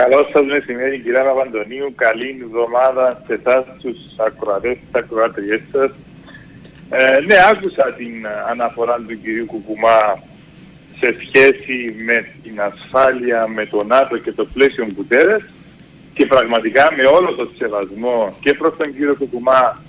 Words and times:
Καλό 0.00 0.28
σας 0.32 0.44
μεσημέρι, 0.44 0.98
κυρία 0.98 1.22
Παπαντονίου. 1.22 1.92
Καλή 1.96 2.38
εβδομάδα 2.42 3.22
σε 3.26 3.32
εσάς, 3.32 3.64
του 3.82 3.94
ακροατές 4.26 4.76
και 4.92 4.98
ακροατριέ 4.98 5.60
σας. 5.72 5.90
Ε, 6.90 7.20
ναι, 7.26 7.34
άκουσα 7.50 7.92
την 7.92 8.26
αναφορά 8.50 8.96
του 9.08 9.20
κυρίου 9.22 9.46
Κουκουμά 9.46 10.00
σε 10.98 11.16
σχέση 11.22 11.94
με 12.04 12.26
την 12.42 12.60
ασφάλεια, 12.60 13.46
με 13.46 13.66
το 13.66 13.84
ΝΑΤΟ 13.84 14.18
και 14.18 14.32
το 14.32 14.44
πλαίσιο 14.44 14.88
Κουτέρες 14.96 15.42
και 16.14 16.26
πραγματικά 16.26 16.92
με 16.96 17.02
όλο 17.02 17.34
το 17.34 17.50
σεβασμό 17.56 18.36
και 18.40 18.54
προς 18.54 18.76
τον 18.76 18.92
κύριο 18.92 19.14
Κουκουμά 19.14 19.82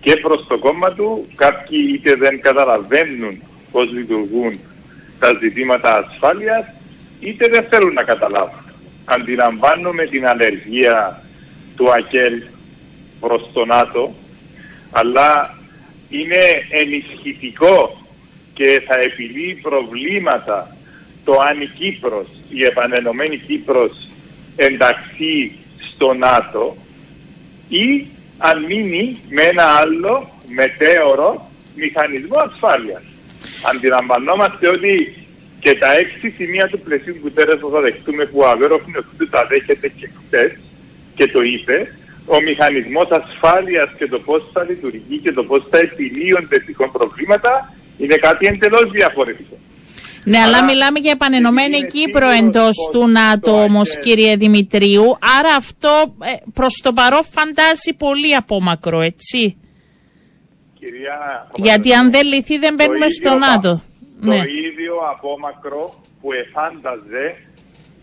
και 0.00 0.16
προς 0.16 0.46
το 0.46 0.58
κόμμα 0.58 0.92
του 0.92 1.26
κάποιοι 1.34 1.78
είτε 1.94 2.14
δεν 2.14 2.40
καταλαβαίνουν 2.40 3.42
πώς 3.72 3.92
λειτουργούν 3.92 4.60
τα 5.18 5.38
ζητήματα 5.42 5.96
ασφάλειας 5.96 6.64
είτε 7.20 7.48
δεν 7.48 7.64
θέλουν 7.70 7.92
να 7.92 8.02
καταλάβουν. 8.02 8.61
Αντιλαμβάνομαι 9.12 10.06
την 10.06 10.26
αλλεργία 10.26 11.22
του 11.76 11.92
ΑΚΕΛ 11.92 12.42
προς 13.20 13.50
το 13.52 13.64
ΝΑΤΟ 13.64 14.14
αλλά 14.90 15.54
είναι 16.08 16.66
ενισχυτικό 16.70 17.96
και 18.54 18.82
θα 18.86 18.94
επιλύει 18.94 19.58
προβλήματα 19.62 20.76
το 21.24 21.32
αν 21.32 21.60
η 21.60 21.66
Κύπρος, 21.66 22.26
η 22.48 22.64
επανενωμένη 22.64 23.38
Κύπρος 23.38 24.08
ενταχθεί 24.56 25.52
στο 25.94 26.14
ΝΑΤΟ 26.14 26.76
ή 27.68 28.06
αν 28.38 28.64
μείνει 28.64 29.20
με 29.28 29.42
ένα 29.42 29.64
άλλο 29.64 30.30
μετέωρο 30.46 31.50
μηχανισμό 31.74 32.38
ασφάλειας. 32.38 33.02
Αντιλαμβανόμαστε 33.74 34.68
ότι 34.68 35.21
και 35.62 35.74
τα 35.74 35.92
έξι 35.92 36.28
σημεία 36.36 36.68
του 36.68 36.78
πλαισίου 36.78 37.16
που 37.22 37.30
τέλος 37.30 37.60
θα 37.72 37.80
δεχτούμε 37.80 38.24
που 38.24 38.38
ο 38.38 38.46
Αβέροφινος 38.48 39.04
τα 39.30 39.46
δέχεται 39.48 39.88
και 39.88 40.08
χθες 40.18 40.52
και 41.14 41.26
το 41.28 41.42
είπε, 41.42 41.76
ο 42.26 42.40
μηχανισμός 42.40 43.08
ασφάλειας 43.10 43.90
και 43.98 44.06
το 44.06 44.18
πώς 44.18 44.50
θα 44.52 44.62
λειτουργεί 44.68 45.18
και 45.22 45.32
το 45.32 45.44
πώς 45.44 45.66
θα 45.70 45.78
επιλύονται 45.78 46.58
τυχόν 46.58 46.90
προβλήματα 46.92 47.74
είναι 47.98 48.16
κάτι 48.16 48.46
εντελώς 48.46 48.90
διαφορετικό. 48.90 49.56
Ναι, 50.24 50.38
αλλά, 50.38 50.64
μιλάμε 50.64 50.98
για 50.98 51.10
επανενωμένη 51.10 51.86
Κύπρο 51.86 52.28
εντός 52.28 52.76
του 52.92 53.08
ΝΑΤΟ 53.08 53.62
όμως, 53.62 53.98
κύριε 53.98 54.36
Δημητρίου. 54.36 55.04
Άρα 55.38 55.54
αυτό 55.56 56.14
ε, 56.22 56.32
προς 56.54 56.80
το 56.82 56.92
παρόν 56.92 57.24
φαντάζει 57.24 57.92
πολύ 57.98 58.34
απόμακρο, 58.36 59.00
έτσι; 59.00 59.56
Κυρία, 60.78 61.48
Γιατί 61.54 61.92
αν 61.92 62.10
δεν 62.10 62.26
λυθεί 62.26 62.58
δεν 62.58 62.74
μπαίνουμε 62.74 63.08
στο 63.08 63.34
ΝΑΤΟ. 63.34 63.82
Το 64.20 64.28
ναι. 64.28 64.34
ίδιο 64.34 64.71
απόμακρο 65.10 65.94
που 66.20 66.28
εφάνταζε 66.32 67.36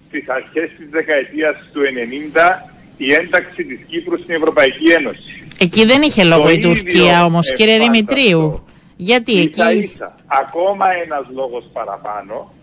στις 0.08 0.30
αρχές 0.30 0.70
της 0.78 0.90
δεκαετίας 0.90 1.56
του 1.74 1.82
90 1.82 2.70
η 2.98 3.14
ένταξη 3.14 3.64
της 3.64 3.80
Κύπρου 3.88 4.18
στην 4.18 4.36
Ευρωπαϊκή 4.36 4.88
Ένωση. 4.88 5.48
Εκεί 5.60 5.86
δεν 5.86 6.02
είχε 6.02 6.24
λόγο 6.24 6.50
η 6.50 6.58
Τουρκία 6.58 7.26
όμως, 7.26 7.54
κύριε 7.54 7.78
Δημητρίου. 7.80 8.66
Γιατί 8.96 9.32
ίσα, 9.32 9.70
εκεί... 9.70 9.80
Ίσα, 9.80 10.16
ακόμα 10.26 10.86
ένας 11.04 11.26
λόγος 11.34 11.64
παραπάνω, 11.74 12.54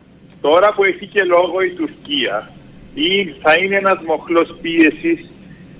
τώρα 0.40 0.72
που 0.74 0.84
έχει 0.84 1.06
και 1.06 1.22
λόγο 1.22 1.60
η 1.60 1.70
Τουρκία, 1.70 2.50
ή 2.94 3.24
θα 3.42 3.54
είναι 3.54 3.76
ένας 3.76 3.98
μοχλός 4.06 4.56
πίεσης, 4.62 5.30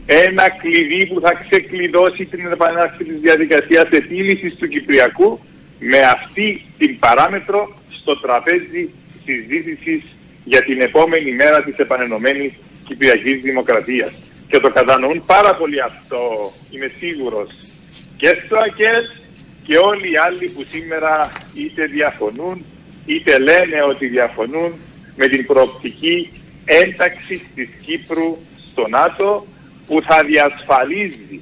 ένα 0.06 0.50
κλειδί 0.50 1.06
που 1.06 1.20
θα 1.20 1.32
ξεκλειδώσει 1.34 2.24
την 2.24 2.46
επανάσταση 2.52 3.04
της 3.04 3.20
διαδικασίας 3.20 3.88
επίλυσης 3.90 4.56
του 4.56 4.68
Κυπριακού 4.68 5.38
με 5.78 5.98
αυτή 5.98 6.64
την 6.78 6.98
παράμετρο 6.98 7.72
στο 8.06 8.16
τραπέζι 8.16 8.90
συζήτησης 9.24 10.02
για 10.44 10.62
την 10.62 10.80
επόμενη 10.80 11.32
μέρα 11.32 11.62
της 11.62 11.76
επανενωμένης 11.76 12.52
Κυπριακής 12.86 13.40
Δημοκρατίας. 13.42 14.12
Και 14.48 14.58
το 14.58 14.70
κατανοούν 14.70 15.22
πάρα 15.26 15.54
πολύ 15.54 15.80
αυτό, 15.80 16.52
είμαι 16.70 16.90
σίγουρος, 16.98 17.48
και 18.16 18.36
στο 18.44 18.56
ΑΚΕΣ 18.56 19.22
και 19.62 19.76
όλοι 19.76 20.12
οι 20.12 20.16
άλλοι 20.16 20.48
που 20.48 20.64
σήμερα 20.70 21.32
είτε 21.54 21.84
διαφωνούν 21.84 22.64
είτε 23.06 23.38
λένε 23.38 23.82
ότι 23.88 24.06
διαφωνούν 24.06 24.72
με 25.16 25.26
την 25.26 25.46
προοπτική 25.46 26.30
ένταξη 26.64 27.46
της 27.54 27.68
Κύπρου 27.84 28.36
στο 28.70 28.88
ΝΑΤΟ 28.88 29.46
που 29.86 30.02
θα 30.02 30.24
διασφαλίζει 30.24 31.40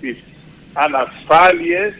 τις 0.00 0.18
ανασφάλειες 0.72 1.94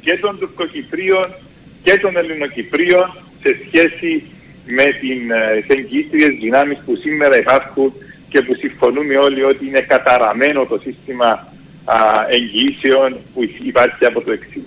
και 0.00 0.18
των 0.18 0.38
Τουρκοκυπρίων 0.38 1.34
και 1.84 1.98
των 1.98 2.16
Ελληνοκυπρίων 2.16 3.06
σε 3.42 3.56
σχέση 3.66 4.22
με 4.66 4.84
την, 4.84 5.30
ε, 5.30 5.64
εγγύτριες 5.66 6.34
δυνάμεις 6.40 6.78
που 6.84 6.96
σήμερα 6.96 7.38
υπάρχουν 7.38 7.92
και 8.28 8.42
που 8.42 8.54
συμφωνούμε 8.54 9.16
όλοι 9.16 9.42
ότι 9.42 9.66
είναι 9.66 9.80
καταραμένο 9.80 10.66
το 10.66 10.80
σύστημα 10.82 11.52
α, 11.84 11.96
εγγυήσεων 12.30 13.16
που 13.34 13.42
υπάρχει 13.62 14.04
από 14.04 14.20
το 14.20 14.32
60. 14.32 14.60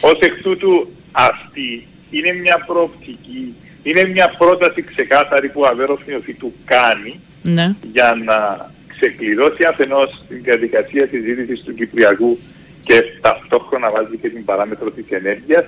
Ως 0.00 0.18
εκ 0.20 0.42
τούτου 0.42 0.88
αυτή 1.12 1.86
είναι 2.10 2.32
μια 2.32 2.64
προοπτική, 2.66 3.54
είναι 3.82 4.04
μια 4.04 4.34
πρόταση 4.38 4.82
ξεκάθαρη 4.82 5.48
που 5.48 5.60
ο 5.60 5.66
Αβέρος 5.66 6.00
του 6.38 6.54
κάνει 6.64 7.20
ναι. 7.42 7.74
για 7.92 8.18
να 8.24 8.70
ξεκλειδώσει 8.86 9.64
αφενός 9.64 10.22
την 10.28 10.42
διαδικασία 10.42 11.06
συζήτησης 11.06 11.64
του 11.64 11.74
Κυπριακού 11.74 12.38
και 12.82 13.02
ταυτόχρονα 13.20 13.90
βάζει 13.90 14.16
και 14.16 14.28
την 14.28 14.44
παράμετρο 14.44 14.90
της 14.90 15.04
ενέργειας 15.08 15.64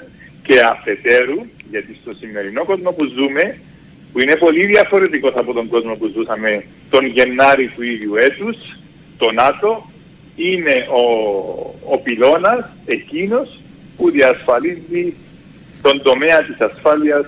και 0.49 0.61
αφετέρου, 0.61 1.41
γιατί 1.71 1.99
στο 2.03 2.13
σημερινό 2.15 2.65
κόσμο 2.65 2.91
που 2.93 3.05
ζούμε, 3.05 3.59
που 4.13 4.21
είναι 4.21 4.37
πολύ 4.37 4.67
διαφορετικός 4.67 5.33
από 5.37 5.53
τον 5.53 5.69
κόσμο 5.69 5.95
που 5.95 6.13
ζούσαμε 6.15 6.65
τον 6.91 7.07
Γενάρη 7.07 7.69
του 7.69 7.83
ίδιου 7.83 8.17
έτους, 8.17 8.57
το 9.19 9.33
ΝΑΤΟ 9.33 9.91
είναι 10.37 10.87
ο, 10.91 11.05
ο 11.93 11.99
πυλώνας 11.99 12.65
εκείνος 12.87 13.61
που 13.97 14.11
διασφαλίζει 14.11 15.15
τον 15.83 16.03
τομέα 16.03 16.45
της 16.45 16.61
ασφάλειας 16.61 17.27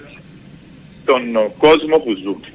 στον 1.02 1.22
κόσμο 1.58 1.98
που 1.98 2.12
ζούμε. 2.22 2.46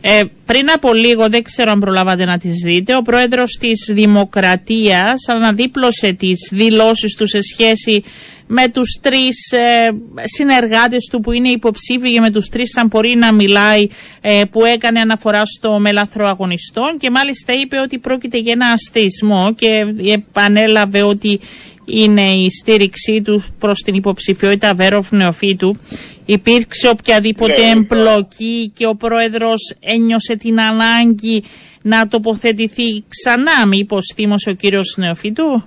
Ε, 0.00 0.22
πριν 0.46 0.70
από 0.70 0.94
λίγο, 0.94 1.28
δεν 1.28 1.42
ξέρω 1.42 1.70
αν 1.70 1.78
προλάβατε 1.80 2.24
να 2.24 2.38
τις 2.38 2.62
δείτε, 2.64 2.96
ο 2.96 3.02
πρόεδρος 3.02 3.56
της 3.60 3.90
Δημοκρατίας 3.94 5.28
αναδίπλωσε 5.28 6.12
τις 6.12 6.48
δηλώσεις 6.52 7.14
του 7.14 7.26
σε 7.26 7.42
σχέση 7.42 8.02
με 8.46 8.68
τους 8.68 8.98
τρεις 9.02 9.52
ε, 9.52 9.90
συνεργάτες 10.24 11.08
του 11.10 11.20
που 11.20 11.32
είναι 11.32 11.48
υποψήφιοι 11.48 12.12
και 12.12 12.20
με 12.20 12.30
τους 12.30 12.48
τρεις 12.48 12.76
αν 12.76 12.86
μπορεί 12.86 13.14
να 13.14 13.32
μιλάει 13.32 13.86
ε, 14.20 14.42
που 14.50 14.64
έκανε 14.64 15.00
αναφορά 15.00 15.42
στο 15.44 15.78
μελάθρο 15.78 16.26
αγωνιστών. 16.26 16.98
Και 16.98 17.10
μάλιστα 17.10 17.52
είπε 17.52 17.78
ότι 17.78 17.98
πρόκειται 17.98 18.38
για 18.38 18.52
ένα 18.52 18.66
αστεισμό 18.66 19.54
και 19.54 19.84
επανέλαβε 20.12 21.02
ότι 21.02 21.40
είναι 21.88 22.32
η 22.32 22.50
στήριξή 22.50 23.22
τους 23.22 23.48
προς 23.58 23.78
την 23.78 23.94
υποψηφιότητα 23.94 24.74
Βέροφ 24.74 25.10
Νεοφύτου. 25.12 25.76
Υπήρξε 26.24 26.88
οποιαδήποτε 26.88 27.60
ναι, 27.60 27.70
εμπλοκή 27.70 28.72
και 28.74 28.86
ο 28.86 28.94
πρόεδρος 28.94 29.76
ένιωσε 29.80 30.36
την 30.36 30.60
ανάγκη 30.60 31.44
να 31.82 32.06
τοποθετηθεί 32.06 33.04
ξανά 33.08 33.66
μήπως 33.66 34.12
θύμωσε 34.14 34.50
ο 34.50 34.52
κύριος 34.52 34.94
Νεοφύτου. 34.98 35.64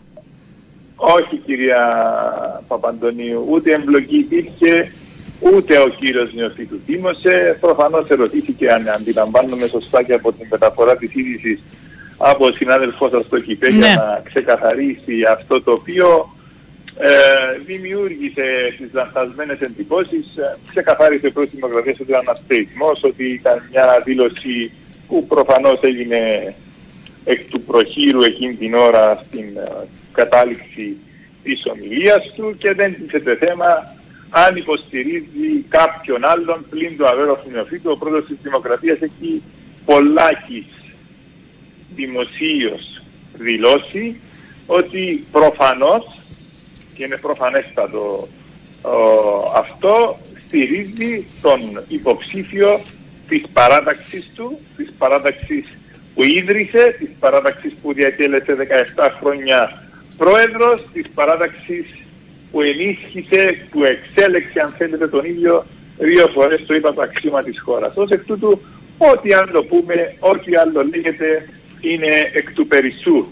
Όχι 0.96 1.36
κυρία 1.46 1.84
Παπαντονίου, 2.68 3.48
ούτε 3.50 3.74
εμπλοκή 3.74 4.18
υπήρχε, 4.18 4.92
ούτε 5.40 5.78
ο 5.78 5.88
κύριος 5.88 6.34
Νεοφύτου 6.34 6.80
θύμωσε. 6.86 7.58
Προφανώς 7.62 8.08
ερωτήθηκε 8.09 8.72
αν 8.72 8.90
αντιλαμβάνομαι 8.90 9.68
σωστά 9.68 10.03
και 10.03 10.14
από 10.14 10.32
την 10.32 10.48
μεταφορά 10.52 10.96
της 10.98 11.16
είδησης 11.16 11.59
από 12.24 12.52
συνάδελφό 12.52 13.09
σας 13.09 13.26
στο 13.26 13.40
ΚΙΠΕ 13.40 13.70
για 13.70 13.88
ναι. 13.88 13.94
να 13.94 14.22
ξεκαθαρίσει 14.24 15.24
αυτό 15.32 15.62
το 15.62 15.72
οποίο 15.72 16.30
ε, 16.98 17.58
δημιούργησε 17.66 18.44
τις 18.78 18.90
λανθασμένες 18.94 19.62
εντυπώσεις. 19.62 20.38
Ε, 20.38 20.56
ξεκαθάρισε 20.70 21.30
προς 21.30 21.50
τη 21.50 21.56
Δημοκρατία 21.56 21.92
ότι 21.92 22.12
ήταν 22.12 22.24
αστεϊσμός, 22.26 23.04
ότι 23.04 23.24
ήταν 23.24 23.62
μια 23.72 24.02
δήλωση 24.06 24.72
που 25.08 25.26
προφανώς 25.26 25.80
έγινε 25.82 26.53
εκ 27.23 27.50
του 27.50 27.62
προχείρου 27.62 28.22
εκείνη 28.22 28.53
την 28.53 28.74
ώρα 28.74 29.20
στην 29.24 29.58
ε, 29.58 29.88
κατάληξη 30.12 30.97
της 31.44 31.64
ομιλίας 31.66 32.32
του 32.35 32.56
και 32.58 32.74
δεν 32.74 32.96
τίθεται 32.96 33.35
θέμα 33.35 33.96
αν 34.29 34.56
υποστηρίζει 34.56 35.66
κάποιον 35.70 36.26
άλλον 36.26 36.66
πλην 36.70 36.97
του 36.97 37.08
Αβέρο 37.08 37.41
Φινοφίτου. 37.46 37.91
Ο 37.91 37.97
πρόεδρος 37.97 38.26
της 38.26 38.38
Δημοκρατίας 38.41 39.00
έχει 39.02 39.44
πολλάκις 39.85 40.66
δημοσίως 41.96 43.02
δηλώσει 43.34 44.20
ότι 44.66 45.26
προφανώς 45.32 46.05
και 46.93 47.03
είναι 47.03 47.17
προφανέστατο 47.17 48.28
αυτό 49.55 50.17
στηρίζει 50.47 51.28
τον 51.41 51.84
υποψήφιο 51.88 52.79
της 53.28 53.43
παράταξης 53.53 54.32
του, 54.35 54.59
της 54.78 54.93
παράταξης 54.97 55.66
που 56.16 56.23
ίδρυσε, 56.23 56.96
της 56.99 57.09
παράταξης 57.20 57.73
που 57.82 57.93
διατέλεσε 57.93 58.55
17 58.96 59.09
χρόνια 59.20 59.84
πρόεδρος, 60.17 60.84
της 60.93 61.09
παράταξης 61.14 61.85
που 62.52 62.61
ενίσχυσε, 62.61 63.67
που 63.72 63.84
εξέλεξε 63.84 64.59
αν 64.59 64.73
θέλετε 64.78 65.08
τον 65.08 65.26
ίδιο 65.26 65.66
δύο 65.97 66.28
φορές 66.28 66.66
το 66.66 66.73
είπα 66.73 66.93
το 66.93 67.02
αξίωμα 67.02 67.43
της 67.43 67.59
χώρας. 67.61 67.91
Ως 67.96 68.09
εκ 68.09 68.26
τούτου 68.26 68.61
ό,τι 68.97 69.34
άλλο 69.34 69.64
πούμε, 69.64 70.16
ό,τι 70.20 70.55
άλλο 70.55 70.84
λέγεται 70.84 71.49
είναι 71.81 72.31
εκ 72.33 72.53
του 72.53 72.67
περισσού. 72.67 73.25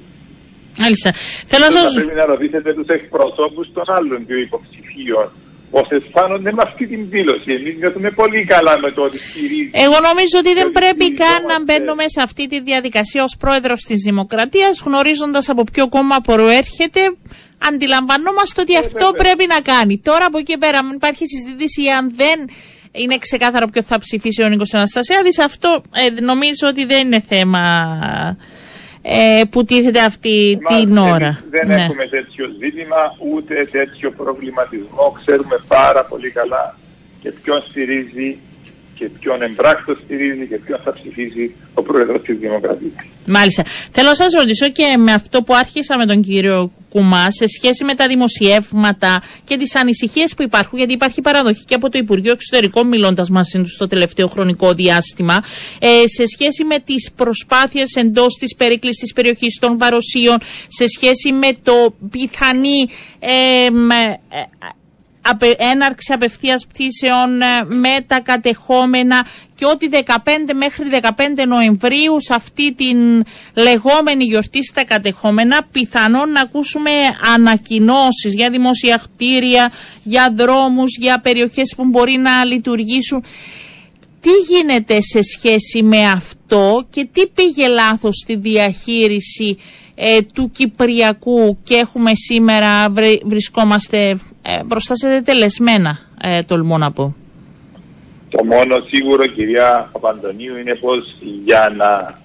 Μάλιστα. 0.79 1.11
Θέλω 1.45 1.65
να 1.65 1.71
σας... 1.71 1.93
Πρέπει 1.93 2.15
να 2.15 2.25
ρωτήσετε 2.25 2.73
τους 2.73 2.87
εκπροσώπους 2.87 3.71
των 3.73 3.83
άλλων 3.87 4.25
δύο 4.25 4.37
υποψηφίων 4.37 5.31
πώ 5.71 5.85
αισθάνονται 5.89 6.51
με 6.51 6.61
αυτή 6.61 6.87
την 6.87 7.09
δήλωση. 7.09 7.51
Εμείς 7.51 7.75
νιώθουμε 7.77 8.11
πολύ 8.11 8.45
καλά 8.45 8.79
με 8.79 8.91
το 8.91 9.01
ότι 9.01 9.17
στηρίζει. 9.17 9.69
Εγώ 9.71 9.97
νομίζω 10.09 10.35
ότι 10.37 10.53
δεν 10.53 10.71
πρέπει 10.71 11.13
καν 11.13 11.45
να 11.47 11.63
μπαίνουμε 11.63 12.03
σε 12.07 12.21
αυτή 12.21 12.47
τη 12.47 12.61
διαδικασία 12.61 13.23
ως 13.23 13.35
πρόεδρος 13.39 13.81
της 13.81 14.01
Δημοκρατίας, 14.01 14.81
γνωρίζοντας 14.85 15.49
από 15.49 15.63
ποιο 15.71 15.89
κόμμα 15.89 16.19
προέρχεται. 16.19 17.01
Αντιλαμβανόμαστε 17.67 18.61
ότι 18.61 18.73
ε, 18.73 18.77
αυτό 18.77 19.11
πρέπει 19.17 19.45
να 19.47 19.59
κάνει. 19.61 19.99
Τώρα 20.03 20.25
από 20.25 20.37
εκεί 20.37 20.57
πέρα, 20.57 20.77
αν 20.77 20.91
υπάρχει 20.91 21.23
συζήτηση, 21.27 21.81
αν 21.97 22.11
δεν 22.15 22.39
είναι 22.91 23.17
ξεκάθαρο 23.17 23.65
ποιος 23.65 23.85
θα 23.85 23.97
ψηφίσει 23.97 24.43
ο 24.43 24.47
Νίκος 24.47 24.73
Αναστασιάδης, 24.73 25.39
αυτό 25.39 25.81
ε, 25.91 26.21
νομίζω 26.21 26.67
ότι 26.67 26.85
δεν 26.85 27.05
είναι 27.05 27.23
θέμα 27.27 28.37
ε, 29.01 29.41
που 29.49 29.63
τίθεται 29.63 29.99
αυτή 29.99 30.59
την 30.67 30.97
ώρα. 30.97 31.43
Δεν 31.49 31.67
ναι. 31.67 31.83
έχουμε 31.83 32.07
τέτοιο 32.07 32.45
ζήτημα 32.59 33.15
ούτε 33.31 33.67
τέτοιο 33.71 34.11
προβληματισμό. 34.11 35.15
Ξέρουμε 35.23 35.63
πάρα 35.67 36.05
πολύ 36.05 36.29
καλά 36.31 36.77
και 37.21 37.31
ποιον 37.31 37.63
στηρίζει 37.69 38.37
και 38.99 39.09
ποιον 39.19 39.41
εμπράκτο 39.41 39.97
στηρίζει 40.03 40.47
και 40.47 40.57
ποιον 40.57 40.79
θα 40.83 40.93
ψηφίσει 40.93 41.55
ο 41.73 41.81
πρόεδρος 41.81 42.21
της 42.21 42.37
Δημοκρατίας. 42.37 42.93
Μάλιστα. 43.25 43.63
Θέλω 43.91 44.07
να 44.07 44.15
σας 44.15 44.33
ρωτήσω 44.33 44.69
και 44.69 44.97
με 44.97 45.11
αυτό 45.13 45.41
που 45.43 45.55
άρχισα 45.55 45.97
με 45.97 46.05
τον 46.05 46.21
κύριο 46.21 46.71
Κουμά 46.89 47.31
σε 47.31 47.45
σχέση 47.47 47.83
με 47.83 47.93
τα 47.93 48.07
δημοσιεύματα 48.07 49.21
και 49.43 49.57
τις 49.57 49.75
ανησυχίες 49.75 50.33
που 50.35 50.41
υπάρχουν, 50.43 50.77
γιατί 50.77 50.93
υπάρχει 50.93 51.21
παραδοχή 51.21 51.63
και 51.65 51.75
από 51.75 51.89
το 51.89 51.97
Υπουργείο 51.97 52.31
Εξωτερικών 52.31 52.87
μιλώντας 52.87 53.29
μαζί 53.29 53.61
τους 53.61 53.73
στο 53.73 53.87
τελευταίο 53.87 54.27
χρονικό 54.27 54.73
διάστημα, 54.73 55.43
ε, 55.79 55.87
σε 56.05 56.23
σχέση 56.27 56.63
με 56.63 56.79
τις 56.79 57.11
προσπάθειες 57.15 57.95
εντός 57.95 58.33
της 58.39 58.55
περίκληση 58.55 59.13
περιοχής 59.15 59.57
των 59.59 59.77
Βαροσίων, 59.77 60.37
σε 60.67 60.87
σχέση 60.87 61.31
με 61.31 61.51
το 61.63 61.95
πιθανή. 62.09 62.89
Ε, 63.19 63.69
έναρξη 65.57 66.13
απευθείας 66.13 66.67
πτήσεων 66.67 67.41
ε, 67.41 67.45
με 67.67 68.01
τα 68.07 68.19
κατεχόμενα 68.19 69.25
και 69.55 69.65
ότι 69.65 69.89
15 70.05 70.05
μέχρι 70.55 70.85
15 71.01 71.07
Νοεμβρίου 71.47 72.21
σε 72.21 72.33
αυτή 72.33 72.73
την 72.73 73.23
λεγόμενη 73.55 74.23
γιορτή 74.23 74.63
στα 74.63 74.85
κατεχόμενα 74.85 75.67
πιθανόν 75.71 76.31
να 76.31 76.41
ακούσουμε 76.41 76.91
ανακοινώσεις 77.33 78.33
για 78.33 78.49
δημόσια 78.49 79.01
κτίρια, 79.03 79.71
για 80.03 80.33
δρόμους, 80.35 80.97
για 80.97 81.19
περιοχές 81.19 81.73
που 81.75 81.85
μπορεί 81.85 82.17
να 82.17 82.45
λειτουργήσουν. 82.45 83.23
Τι 84.21 84.29
γίνεται 84.49 85.01
σε 85.01 85.19
σχέση 85.21 85.83
με 85.83 86.05
αυτό 86.09 86.87
και 86.89 87.07
τι 87.11 87.27
πήγε 87.27 87.67
λάθος 87.67 88.15
στη 88.23 88.35
διαχείριση 88.35 89.57
ε, 90.01 90.21
του 90.33 90.51
Κυπριακού 90.53 91.57
και 91.63 91.75
έχουμε 91.75 92.11
σήμερα, 92.13 92.89
βρισκόμαστε 93.23 94.09
ε, 94.41 94.63
μπροστά 94.65 94.95
σε 94.95 95.21
τελεσμένα, 95.21 95.99
ε, 96.21 96.43
τολμώ 96.43 96.77
να 96.77 96.91
πω. 96.91 97.15
Το 98.29 98.43
μόνο 98.43 98.75
σίγουρο, 98.89 99.27
κυρία 99.27 99.89
Παπαντονίου, 99.91 100.57
είναι 100.57 100.75
πως 100.75 101.15
για 101.45 101.73
να 101.77 102.19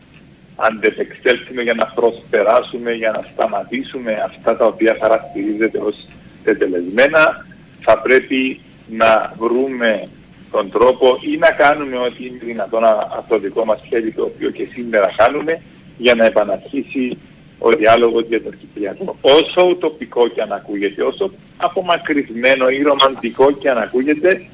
αντεπεξέλθουμε, 0.57 1.63
για 1.63 1.75
να 1.75 1.87
προσπεράσουμε, 1.87 2.93
για 2.93 3.11
να 3.11 3.23
σταματήσουμε 3.33 4.23
αυτά 4.25 4.57
τα 4.57 4.67
οποία 4.67 4.97
χαρακτηρίζεται 5.01 5.79
ως 5.79 6.05
τελεσμένα, 6.45 7.47
θα 7.81 7.99
πρέπει 7.99 8.61
να 8.89 9.33
βρούμε 9.39 10.09
τον 10.51 10.71
τρόπο 10.71 11.19
ή 11.33 11.37
να 11.37 11.51
κάνουμε 11.51 11.97
ό,τι 11.97 12.27
είναι 12.27 12.39
δυνατόν 12.43 12.85
από 12.85 13.25
το 13.29 13.39
δικό 13.39 13.65
μας 13.65 13.81
χέρι, 13.89 14.13
το 14.13 14.23
οποίο 14.23 14.51
και 14.51 14.69
σήμερα 14.73 15.13
κάνουμε, 15.17 15.61
για 15.97 16.15
να 16.15 16.25
επαναρχίσει 16.25 17.19
ο 17.59 17.71
διάλογος 17.71 18.25
για 18.29 18.43
το 18.43 18.51
Κυπριακό. 18.51 19.17
Όσο 19.21 19.69
ουτοπικό 19.69 20.29
και 20.29 20.43
αν 20.43 20.53
ακούγεται, 20.53 21.03
όσο 21.03 21.31
απομακρυσμένο 21.57 22.69
ή 22.69 22.83
ρομαντικό 22.83 23.53
και 23.53 23.71
αν 23.71 23.79
ακούγεται, 23.79 24.47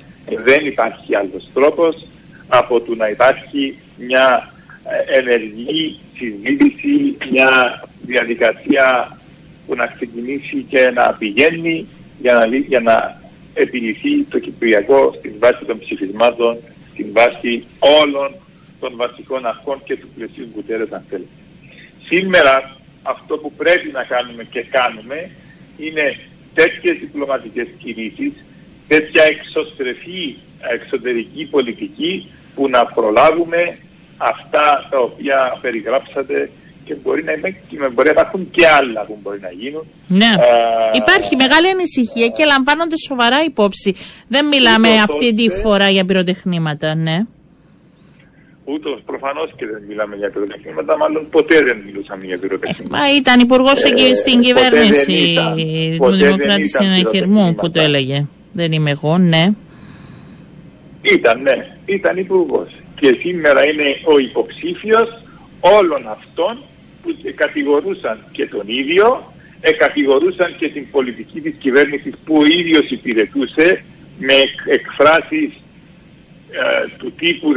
δεν 0.44 0.66
υπάρχει 0.66 1.16
άλλος 1.16 1.50
τρόπος 1.54 2.06
από 2.48 2.80
το 2.80 2.94
να 2.94 3.08
υπάρχει 3.08 3.78
μια 3.96 4.52
ε, 4.84 5.18
ενεργή 5.18 5.98
συζήτηση, 6.16 7.16
μια 7.30 7.82
διαδικασία 8.02 9.18
που 9.66 9.74
να 9.74 9.86
ξεκινήσει 9.86 10.66
και 10.68 10.90
να 10.94 11.14
πηγαίνει 11.18 11.86
για 12.20 12.34
να, 12.34 12.46
για 12.46 12.80
να 12.80 13.20
επιληθεί 13.54 14.22
το 14.22 14.38
Κυπριακό 14.38 15.14
στην 15.18 15.32
βάση 15.38 15.64
των 15.64 15.78
ψηφισμάτων, 15.78 16.58
στην 16.92 17.06
βάση 17.12 17.64
όλων 17.78 18.34
των 18.80 18.92
βασικών 18.96 19.46
αρχών 19.46 19.80
και 19.84 19.96
του 19.96 20.08
πλαισίου 20.16 20.48
που 20.54 20.64
αν 20.68 21.04
θέλετε. 21.08 21.28
Σήμερα 22.04 22.76
αυτό 23.02 23.36
που 23.36 23.52
πρέπει 23.52 23.90
να 23.92 24.04
κάνουμε 24.04 24.44
και 24.44 24.62
κάνουμε 24.62 25.30
είναι 25.78 26.16
τέτοιες 26.54 26.96
διπλωματικές 26.98 27.66
κινήσεις, 27.78 28.32
τέτοια 28.88 29.22
εξωστρεφή 29.22 30.36
εξωτερική 30.74 31.44
πολιτική 31.50 32.30
που 32.54 32.68
να 32.68 32.84
προλάβουμε 32.84 33.76
αυτά 34.16 34.86
τα 34.90 34.98
οποία 34.98 35.58
περιγράψατε 35.60 36.50
και 36.84 36.94
μπορεί 37.02 37.24
να, 37.24 37.32
μπορεί 37.88 38.06
να 38.06 38.12
υπάρχουν 38.12 38.50
και 38.50 38.66
άλλα 38.66 39.04
που 39.04 39.18
μπορεί 39.22 39.40
να 39.40 39.50
γίνουν. 39.50 39.86
Ναι. 40.08 40.24
Ε, 40.24 40.96
Υπάρχει 40.96 41.36
μεγάλη 41.36 41.68
ανησυχία 41.68 42.28
και 42.28 42.44
λαμβάνονται 42.44 42.96
σοβαρά 43.08 43.44
υπόψη. 43.44 43.94
Δεν 44.28 44.46
μιλάμε 44.46 44.88
αυτή 45.00 45.34
τη 45.34 45.48
φορά 45.48 45.90
για 45.90 46.04
πυροτεχνήματα, 46.04 46.94
ναι. 46.94 47.18
Ούτως 48.72 49.00
προφανώς 49.06 49.50
και 49.56 49.66
δεν 49.66 49.82
μιλάμε 49.88 50.16
για 50.16 50.30
πυροτεχνήματα, 50.30 50.96
μάλλον 50.96 51.28
ποτέ 51.30 51.62
δεν 51.62 51.82
μιλούσαμε 51.86 52.24
για 52.24 52.38
πυροτεχνήματα. 52.38 52.96
Ε, 52.96 53.00
μα 53.00 53.16
ήταν 53.16 53.40
υπουργός 53.40 53.84
ε, 53.84 54.14
στην 54.14 54.40
κυβέρνηση 54.40 55.36
του 55.98 56.10
Δημοκράτη 56.10 56.68
Συνεχισμού 56.68 57.54
που 57.54 57.70
το 57.70 57.80
έλεγε. 57.80 58.26
Δεν 58.52 58.72
είμαι 58.72 58.90
εγώ, 58.90 59.18
ναι. 59.18 59.48
Ήταν, 61.02 61.42
ναι. 61.42 61.66
Ήταν 61.86 62.16
υπουργός. 62.16 62.68
Και 63.00 63.16
σήμερα 63.20 63.64
είναι 63.70 63.96
ο 64.04 64.18
υποψήφιος 64.18 65.08
όλων 65.60 66.08
αυτών 66.08 66.58
που 67.02 67.16
κατηγορούσαν 67.34 68.18
και 68.32 68.46
τον 68.46 68.64
ίδιο, 68.66 69.32
εκατηγορούσαν 69.60 70.54
και 70.58 70.68
την 70.68 70.90
πολιτική 70.90 71.40
της 71.40 71.54
κυβέρνησης 71.58 72.14
που 72.24 72.36
ο 72.36 72.44
ίδιος 72.44 72.90
υπηρετούσε 72.90 73.84
με 74.18 74.34
εκφράσεις 74.72 75.50
ε, 75.52 75.69
του 76.98 77.12
τύπου 77.12 77.52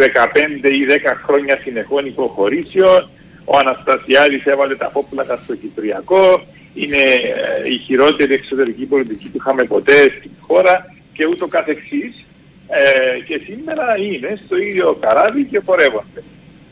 15 0.63 0.71
ή 0.71 0.85
10 1.05 1.13
χρόνια 1.25 1.59
συνεχών 1.63 2.05
υποχωρήσεων. 2.05 3.09
Ο 3.45 3.57
Αναστασιάδης 3.57 4.45
έβαλε 4.45 4.75
τα 4.75 4.89
πόπλατα 4.89 5.37
στο 5.37 5.55
Κυπριακό. 5.55 6.41
Είναι 6.73 7.01
ε, 7.01 7.71
η 7.73 7.77
χειρότερη 7.77 8.33
εξωτερική 8.33 8.85
πολιτική 8.85 9.29
που 9.29 9.37
είχαμε 9.37 9.63
ποτέ 9.63 10.13
στην 10.17 10.31
χώρα 10.39 10.95
και 11.13 11.25
ούτω 11.25 11.47
καθεξής. 11.47 12.25
Ε, 12.67 13.19
και 13.19 13.41
σήμερα 13.45 13.97
είναι 13.97 14.39
στο 14.45 14.57
ίδιο 14.57 14.97
καράβι 15.01 15.43
και 15.43 15.61
πορεύονται 15.61 16.23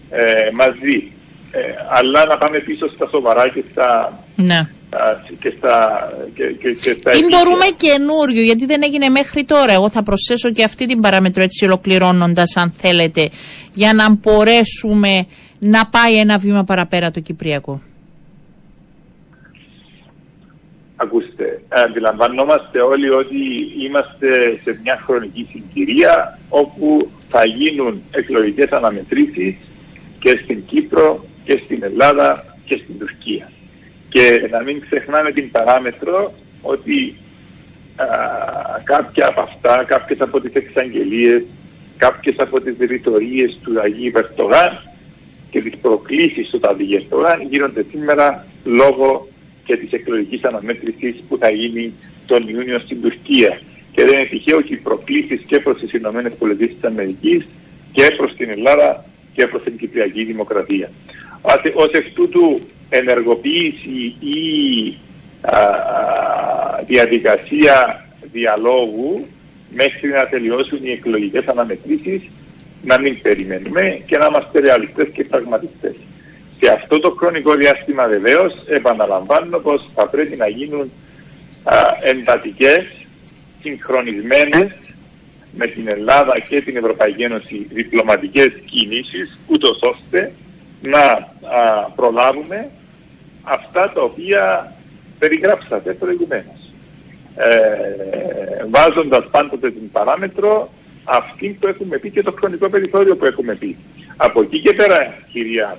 ε, 0.09 0.49
μαζί. 0.53 1.11
Ε, 1.51 1.59
αλλά 1.89 2.25
να 2.25 2.37
πάμε 2.37 2.59
πίσω 2.59 2.87
στα 2.87 3.07
σοβαρά 3.07 3.49
και 3.49 3.63
στα, 3.71 4.19
ναι 4.35 4.67
και 5.39 5.53
στα, 5.57 6.09
και, 6.33 6.43
και, 6.43 6.73
και 6.73 6.93
στα 6.99 7.11
Τι 7.11 7.19
μπορούμε 7.19 7.65
καινούριο, 7.77 8.41
γιατί 8.41 8.65
δεν 8.65 8.81
έγινε 8.83 9.09
μέχρι 9.09 9.43
τώρα. 9.43 9.73
Εγώ 9.73 9.89
θα 9.89 10.03
προσθέσω 10.03 10.51
και 10.51 10.63
αυτή 10.63 10.85
την 10.85 11.01
παράμετρο 11.01 11.43
έτσι 11.43 11.65
ολοκληρώνοντας, 11.65 12.57
αν 12.57 12.71
θέλετε, 12.71 13.29
για 13.73 13.93
να 13.93 14.09
μπορέσουμε 14.09 15.25
να 15.59 15.85
πάει 15.87 16.17
ένα 16.17 16.37
βήμα 16.37 16.63
παραπέρα 16.63 17.11
το 17.11 17.19
Κυπριακό. 17.19 17.81
Ακούστε, 20.95 21.61
αντιλαμβανόμαστε 21.69 22.81
όλοι 22.81 23.09
ότι 23.09 23.37
είμαστε 23.83 24.59
σε 24.63 24.79
μια 24.83 25.01
χρονική 25.05 25.47
συγκυρία 25.51 26.39
όπου 26.49 27.09
θα 27.27 27.45
γίνουν 27.45 28.01
εκλογικές 28.11 28.69
αναμετρήσεις 28.71 29.55
και 30.19 30.39
στην 30.43 30.65
Κύπρο 30.65 31.25
και 31.43 31.59
στην 31.63 31.83
Ελλάδα 31.83 32.33
και 32.35 32.39
στην 32.39 32.39
Τουρκία. 32.39 32.50
Και 34.11 34.47
να 34.51 34.63
μην 34.63 34.81
ξεχνάμε 34.81 35.31
την 35.31 35.51
παράμετρο 35.51 36.33
ότι 36.61 37.15
α, 37.95 38.05
κάποια 38.83 39.27
από 39.27 39.41
αυτά, 39.41 39.83
κάποιες 39.87 40.21
από 40.21 40.41
τις 40.41 40.53
εξαγγελίες, 40.53 41.43
κάποιες 41.97 42.35
από 42.37 42.61
τις 42.61 42.75
ρητορίες 42.79 43.59
του 43.63 43.79
Αγίου 43.79 44.11
Βερτογάν 44.11 44.81
και 45.51 45.61
τις 45.61 45.77
προκλήσεις 45.81 46.49
του 46.49 46.59
Αγίου 46.63 46.99
Βερτογάν 46.99 47.41
γίνονται 47.49 47.85
σήμερα 47.89 48.45
λόγω 48.63 49.27
και 49.65 49.77
της 49.77 49.91
εκλογικής 49.91 50.43
αναμέτρησης 50.43 51.15
που 51.29 51.37
θα 51.37 51.49
γίνει 51.49 51.93
τον 52.25 52.47
Ιούνιο 52.47 52.79
στην 52.79 53.01
Τουρκία. 53.01 53.61
Και 53.91 54.05
δεν 54.05 54.19
είναι 54.19 54.27
τυχαίο 54.27 54.57
ότι 54.57 54.73
οι 54.73 54.77
προκλήσεις 54.77 55.41
και 55.45 55.59
προς 55.59 55.79
τις 55.79 55.93
Ηνωμένες 55.93 56.33
Πολιτείες 56.33 56.69
της 56.69 56.83
Αμερικής 56.83 57.47
και 57.91 58.13
προς 58.17 58.35
την 58.35 58.49
Ελλάδα 58.49 59.05
και 59.33 59.47
προς 59.47 59.63
την 59.63 59.77
Κυπριακή 59.77 60.23
Δημοκρατία. 60.23 60.91
Ως 61.73 61.91
εκ 61.91 62.13
τούτου 62.13 62.61
ενεργοποίηση 62.91 64.15
ή 64.19 64.97
διαδικασία 66.85 68.05
διαλόγου 68.31 69.27
μέχρι 69.73 70.09
να 70.09 70.27
τελειώσουν 70.27 70.79
οι 70.81 70.91
εκλογικές 70.91 71.45
αναμετρήσεις 71.47 72.21
να 72.83 72.99
μην 72.99 73.21
περιμένουμε 73.21 74.01
και 74.05 74.17
να 74.17 74.25
είμαστε 74.25 74.59
ρεαλιστές 74.59 75.07
και 75.13 75.23
πραγματιστές. 75.23 75.95
Σε 76.59 76.71
αυτό 76.71 76.99
το 76.99 77.11
χρονικό 77.11 77.53
διάστημα 77.55 78.07
βεβαίως 78.07 78.53
επαναλαμβάνω 78.67 79.57
πως 79.57 79.89
θα 79.95 80.07
πρέπει 80.07 80.35
να 80.35 80.47
γίνουν 80.47 80.91
α, 81.63 81.75
εντατικές, 82.03 82.85
συγχρονισμένες 83.61 84.69
με 85.57 85.67
την 85.67 85.87
Ελλάδα 85.87 86.39
και 86.39 86.61
την 86.61 86.77
Ευρωπαϊκή 86.77 87.23
Ένωση 87.23 87.67
διπλωματικές 87.69 88.51
κινήσεις 88.65 89.39
ούτως 89.47 89.79
ώστε 89.81 90.31
να 90.81 91.27
προλάβουμε 91.95 92.69
αυτά 93.43 93.91
τα 93.93 94.01
οποία 94.01 94.73
περιγράψατε 95.19 95.93
προηγουμένως. 95.93 96.73
Ε, 97.35 98.65
βάζοντας 98.69 99.25
πάντοτε 99.31 99.71
την 99.71 99.91
παράμετρο 99.91 100.69
αυτή 101.03 101.57
που 101.59 101.67
έχουμε 101.67 101.97
πει 101.97 102.09
και 102.09 102.23
το 102.23 102.31
χρονικό 102.31 102.69
περιθώριο 102.69 103.15
που 103.15 103.25
έχουμε 103.25 103.55
πει. 103.55 103.77
Από 104.17 104.41
εκεί 104.41 104.59
και 104.59 104.73
πέρα, 104.73 105.13
κυρία 105.31 105.77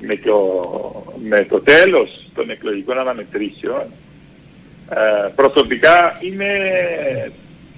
με, 0.00 0.16
το, 0.16 0.38
με 1.28 1.44
το 1.44 1.60
τέλος 1.60 2.30
των 2.34 2.50
εκλογικών 2.50 2.98
αναμετρήσεων, 2.98 3.82
ε, 4.90 5.28
προσωπικά 5.34 6.18
είμαι 6.20 6.48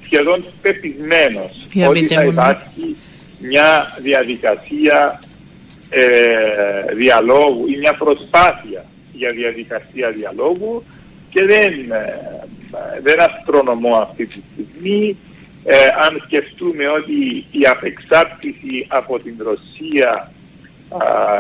σχεδόν 0.05 0.45
πεπισμένος 0.63 1.67
ότι 1.89 2.07
θα 2.07 2.25
υπάρχει 2.25 2.97
μια 3.41 3.97
διαδικασία 4.03 5.21
ε, 5.91 6.95
διαλόγου 6.95 7.67
ή 7.67 7.77
μια 7.79 7.95
προσπάθεια 7.95 8.85
για 9.13 9.31
διαδικασία 9.31 10.11
διαλόγου 10.11 10.83
και 11.31 11.45
δεν, 11.45 11.73
ε, 11.91 12.21
δεν 13.03 13.21
αστρονομώ 13.21 13.97
αυτή 13.97 14.27
τη 14.27 14.41
στιγμή. 14.53 15.17
Ε, 15.65 15.77
αν 15.77 16.23
σκεφτούμε 16.25 16.89
ότι 16.89 17.47
η 17.51 17.67
απεξάρτηση 17.67 18.87
από 18.89 19.19
την 19.19 19.35
Ρωσία 19.39 20.33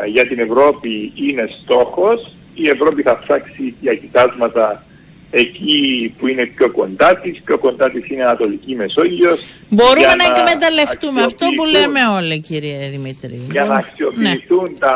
για 0.06 0.26
την 0.26 0.38
Ευρώπη 0.38 1.12
είναι 1.14 1.48
στόχος, 1.62 2.34
η 2.54 2.68
Ευρώπη 2.68 3.02
θα 3.02 3.18
ψάξει 3.18 3.74
για 3.80 3.94
κοιτάσματα 3.94 4.84
εκεί 5.30 6.14
που 6.18 6.26
είναι 6.26 6.46
πιο 6.46 6.70
κοντά 6.70 7.16
της, 7.16 7.40
πιο 7.44 7.58
κοντά 7.58 7.90
της 7.90 8.08
είναι 8.08 8.20
η 8.20 8.22
Ανατολική 8.22 8.74
Μεσόγειος. 8.74 9.42
Μπορούμε 9.68 10.14
να 10.14 10.24
εκμεταλλευτούμε 10.24 11.22
αυτό 11.22 11.46
που 11.56 11.64
λέμε 11.64 12.00
όλοι 12.16 12.40
κύριε 12.40 12.88
Δημήτρη. 12.88 13.40
Για 13.50 13.64
να 13.64 13.74
αξιοποιηθούν 13.74 14.62
ναι. 14.62 14.78
τα, 14.78 14.94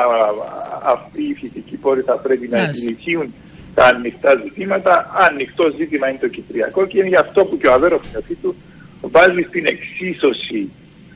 αυτοί 0.82 1.22
οι 1.22 1.34
φυσικοί 1.34 1.76
πόροι 1.76 2.02
θα 2.02 2.16
πρέπει 2.18 2.48
να 2.48 2.58
επιληθούν 2.58 3.34
τα 3.74 3.84
ανοιχτά 3.84 4.34
ζητήματα. 4.44 5.10
Ανοιχτό 5.30 5.74
ζήτημα 5.76 6.08
είναι 6.08 6.18
το 6.20 6.28
Κυπριακό 6.28 6.86
και 6.86 6.98
είναι 6.98 7.08
γι' 7.08 7.16
αυτό 7.16 7.44
που 7.44 7.58
και 7.58 7.66
ο 7.66 7.72
Αβέροφ 7.72 8.02
του 8.42 8.54
βάζει 9.00 9.42
στην 9.48 9.66
εξίσωση 9.66 10.70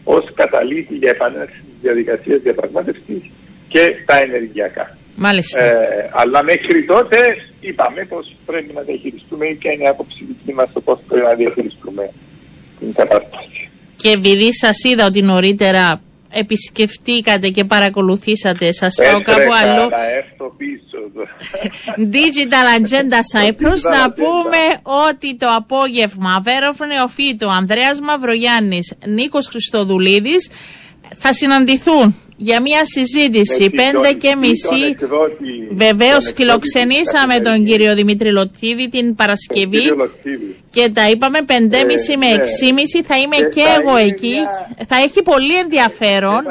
ως 0.05 0.25
καταλήτη 0.35 0.95
για 0.95 1.11
επανέλθει 1.11 1.53
της 1.53 1.79
διαδικασίας 1.83 2.41
διαπραγμάτευσης 2.41 3.23
και 3.69 3.95
τα 4.07 4.19
ενεργειακά. 4.19 4.97
Μάλιστα. 5.23 5.61
Ε, 5.61 6.11
αλλά 6.13 6.43
μέχρι 6.43 6.85
τότε 6.85 7.19
είπαμε 7.61 8.05
πως 8.05 8.35
πρέπει 8.47 8.73
να 8.75 8.81
διαχειριστούμε 8.81 9.47
και 9.47 9.69
είναι 9.69 9.85
η 9.85 9.87
άποψη 9.87 10.25
δική 10.29 10.53
μας 10.55 10.69
το 10.73 10.81
πώς 10.81 10.99
πρέπει 11.09 11.27
να 11.27 11.35
διαχειριστούμε 11.35 12.11
την 12.79 12.93
κατάσταση. 12.93 13.69
Και 13.97 14.11
επειδή 14.11 14.55
σας 14.55 14.85
είδα 14.85 15.07
ότι 15.07 15.23
νωρίτερα 15.23 16.01
επισκεφτήκατε 16.31 17.49
και 17.49 17.65
παρακολουθήσατε, 17.65 18.73
σας 18.73 18.95
πάω 18.95 19.21
κάπου 19.21 19.53
αλλού. 19.63 19.89
να 19.89 20.11
έρθω 20.17 20.55
πίσω. 20.57 20.99
Digital 22.17 22.67
Agenda 22.81 23.21
Cyprus 23.33 23.81
να 23.99 24.13
πούμε 24.13 24.63
ότι 25.09 25.37
το 25.37 25.47
απόγευμα 25.57 26.41
Βέροφνε 26.43 27.01
Οφίτο, 27.05 27.49
Ανδρέας 27.49 28.01
Μαυρογιάννης, 28.01 28.95
Νίκος 29.07 29.47
Χριστοδουλίδης 29.47 30.51
θα 31.15 31.33
συναντηθούν 31.33 32.17
για 32.49 32.61
μια 32.61 32.83
συζήτηση 32.85 33.71
πέντε 33.71 34.13
και 34.13 34.37
μισή. 34.37 34.97
Βεβαίως 35.71 36.33
φιλοξενήσαμε 36.37 37.41
τον 37.41 37.65
κύριο 37.65 37.95
Δημήτρη 37.95 38.31
Λοτίδη 38.33 38.89
την 38.89 39.15
Παρασκευή 39.15 39.95
και 40.71 40.91
τα 40.95 41.11
είπαμε 41.11 41.43
πεντέμιση 41.43 42.17
με 42.17 42.27
ναι. 42.27 42.35
εξήμιση 42.35 43.03
θα 43.03 43.17
είμαι 43.19 43.37
και, 43.37 43.65
εγώ 43.79 43.97
εκεί. 43.97 44.35
Θα 44.87 44.97
έχει 44.97 45.23
πολύ 45.23 45.59
ενδιαφέρον. 45.59 46.43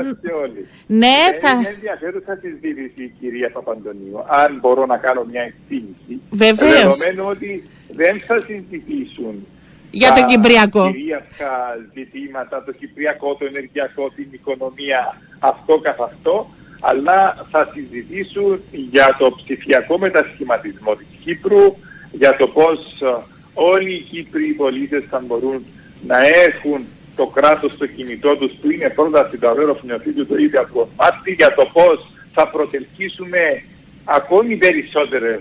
Ναι, 0.87 1.17
θα... 1.41 1.49
Είναι 1.51 1.73
ενδιαφέρουσα 1.75 2.39
συζήτηση 2.41 3.13
κυρία 3.19 3.49
Παπαντονίου. 3.51 4.23
Αν 4.27 4.57
μπορώ 4.61 4.85
να 4.85 4.97
κάνω 4.97 5.25
μια 5.31 5.41
εκτίμηση. 5.41 6.21
Βεβαίως. 6.29 6.97
Δεδομένου 6.97 7.25
ότι 7.29 7.63
δεν 7.91 8.19
θα 8.19 8.39
συζητήσουν 8.39 9.45
για 9.91 10.11
το 10.11 10.25
Κυπριακό. 10.25 10.91
Κυρίαρχα 10.91 11.77
ζητήματα, 11.93 12.63
το 12.63 12.71
Κυπριακό, 12.71 13.35
το 13.35 13.45
ενεργειακό, 13.45 14.11
την 14.15 14.27
οικονομία, 14.31 15.17
αυτό 15.39 15.77
καθ' 15.77 16.01
αυτό, 16.01 16.49
αλλά 16.81 17.47
θα 17.51 17.69
συζητήσουν 17.73 18.61
για 18.71 19.15
το 19.19 19.35
ψηφιακό 19.43 19.97
μετασχηματισμό 19.97 20.95
της 20.95 21.07
Κύπρου, 21.23 21.75
για 22.11 22.35
το 22.35 22.47
πώς 22.47 23.01
ε, 23.01 23.23
όλοι 23.53 23.93
οι 23.93 23.99
Κύπροι 23.99 24.53
πολίτες 24.53 25.03
θα 25.09 25.23
μπορούν 25.27 25.65
να 26.07 26.17
έχουν 26.27 26.85
το 27.15 27.25
κράτος 27.25 27.71
στο 27.71 27.85
κινητό 27.85 28.35
τους 28.35 28.51
που 28.51 28.71
είναι 28.71 28.89
πρόταση 28.89 29.37
του 29.37 29.47
Αβέρο 29.47 29.73
Φνεοφίτου 29.73 30.25
το 30.25 30.35
ίδιο 30.35 30.61
από 30.61 30.89
Μάρτη, 30.97 31.31
για 31.31 31.53
το 31.53 31.65
πώς 31.73 32.11
θα 32.33 32.47
προτελκύσουμε 32.47 33.63
ακόμη 34.05 34.55
περισσότερες 34.55 35.39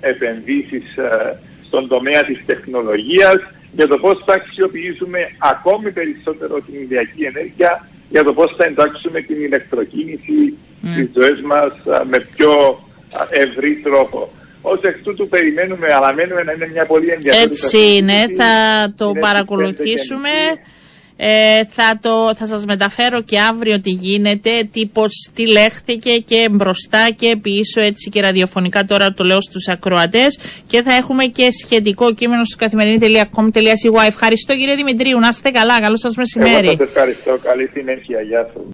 ε, 0.00 0.08
επενδύσεις 0.08 0.96
ε, 0.96 1.38
στον 1.66 1.88
τομέα 1.88 2.24
της 2.24 2.42
τεχνολογίας, 2.46 3.36
για 3.76 3.86
το 3.86 3.98
πώς 3.98 4.22
θα 4.24 4.34
αξιοποιήσουμε 4.34 5.18
ακόμη 5.38 5.90
περισσότερο 5.90 6.60
την 6.60 6.74
ηλιακή 6.80 7.22
ενέργεια, 7.24 7.88
για 8.10 8.24
το 8.24 8.32
πώς 8.32 8.54
θα 8.56 8.64
εντάξουμε 8.64 9.20
την 9.20 9.36
ηλεκτροκίνηση 9.42 10.56
mm. 10.84 10.88
στις 10.92 11.10
ζωές 11.14 11.40
μας 11.40 11.72
με 12.08 12.18
πιο 12.34 12.80
ευρύ 13.28 13.80
τρόπο. 13.84 14.30
Ω 14.62 14.72
εκ 14.82 15.02
τούτου 15.02 15.28
περιμένουμε, 15.28 15.92
αλλά 15.94 16.14
μένουμε 16.14 16.42
να 16.42 16.52
είναι 16.52 16.68
μια 16.72 16.86
πολύ 16.86 17.08
ενδιαφέρουσα 17.08 17.66
Έτσι 17.66 17.96
είναι, 17.96 18.26
θα 18.36 18.52
το 18.96 19.12
παρακολουθήσουμε. 19.20 20.30
Ε, 21.16 21.64
θα, 21.64 21.98
το, 22.00 22.34
θα 22.34 22.46
σας 22.46 22.64
μεταφέρω 22.64 23.22
και 23.22 23.40
αύριο 23.40 23.80
τι 23.80 23.90
γίνεται, 23.90 24.50
τι, 24.72 24.86
πώς, 24.86 25.30
τι 25.34 25.46
λέχθηκε 25.46 26.18
και 26.18 26.48
μπροστά 26.50 27.10
και 27.16 27.36
πίσω 27.42 27.80
έτσι 27.80 28.10
και 28.10 28.20
ραδιοφωνικά 28.20 28.84
τώρα 28.84 29.12
το 29.12 29.24
λέω 29.24 29.40
στους 29.40 29.68
ακροατές 29.68 30.38
και 30.66 30.82
θα 30.82 30.92
έχουμε 30.92 31.24
και 31.24 31.48
σχετικό 31.64 32.14
κείμενο 32.14 32.44
στο 32.44 32.56
καθημερινή.com.cy. 32.56 34.06
Ευχαριστώ 34.06 34.54
κύριε 34.56 34.74
Δημητρίου, 34.74 35.18
να 35.18 35.28
είστε 35.28 35.50
καλά, 35.50 35.80
καλό 35.80 35.96
σας 35.96 36.16
μεσημέρι. 36.16 36.66
Εγώ 36.66 36.76
σας 36.76 36.86
ευχαριστώ, 36.88 37.38
καλή 37.42 37.70
συνέχεια, 37.72 38.20
γεια 38.20 38.50
σας. 38.54 38.64